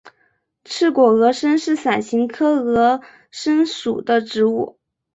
[0.65, 4.79] 刺果峨参是伞形科峨参属的植物。